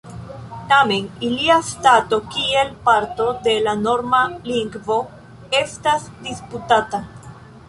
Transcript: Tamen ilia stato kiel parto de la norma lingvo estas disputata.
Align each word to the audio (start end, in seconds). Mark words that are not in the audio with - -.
Tamen 0.69 1.09
ilia 1.27 1.57
stato 1.67 2.19
kiel 2.35 2.71
parto 2.87 3.27
de 3.49 3.55
la 3.69 3.77
norma 3.85 4.23
lingvo 4.51 4.99
estas 5.63 6.09
disputata. 6.31 7.05